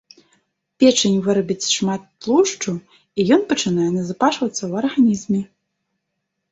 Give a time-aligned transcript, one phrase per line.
[0.83, 5.41] Печань вырабіць шмат тлушчу і ён пачынае назапашвацца ў арганізме.